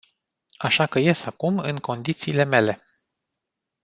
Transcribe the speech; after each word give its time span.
Așa 0.57 0.85
că 0.85 0.99
ies 0.99 1.25
acum 1.25 1.57
în 1.57 1.77
condițiile 1.77 2.43
mele”. 2.43 2.81